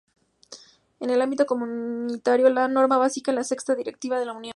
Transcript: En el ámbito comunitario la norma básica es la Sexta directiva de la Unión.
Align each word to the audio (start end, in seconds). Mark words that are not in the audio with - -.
En 0.99 1.11
el 1.11 1.21
ámbito 1.21 1.45
comunitario 1.45 2.49
la 2.49 2.67
norma 2.67 2.97
básica 2.97 3.29
es 3.29 3.35
la 3.35 3.43
Sexta 3.43 3.75
directiva 3.75 4.19
de 4.19 4.25
la 4.25 4.33
Unión. 4.33 4.49